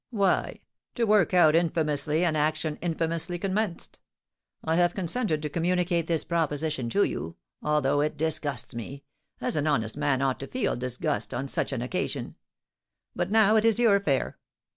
"Why, 0.09 0.61
to 0.95 1.03
work 1.03 1.31
out 1.31 1.55
infamously 1.55 2.25
an 2.25 2.35
action 2.35 2.77
infamously 2.81 3.37
commenced. 3.37 3.99
I 4.63 4.75
have 4.77 4.95
consented 4.95 5.43
to 5.43 5.49
communicate 5.51 6.07
this 6.07 6.23
proposition 6.23 6.89
to 6.89 7.03
you, 7.03 7.35
although 7.61 8.01
it 8.01 8.17
disgusts 8.17 8.73
me, 8.73 9.03
as 9.41 9.55
an 9.55 9.67
honest 9.67 9.95
man 9.95 10.23
ought 10.23 10.39
to 10.39 10.47
feel 10.47 10.75
disgust 10.75 11.35
on 11.35 11.47
such 11.47 11.71
an 11.71 11.83
occasion; 11.83 12.33
but 13.15 13.29
now 13.29 13.55
it 13.57 13.63
is 13.63 13.77
your 13.79 13.95
affair. 13.95 14.39